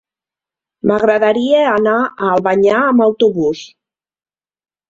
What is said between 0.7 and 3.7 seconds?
M'agradaria anar a Albanyà amb autobús.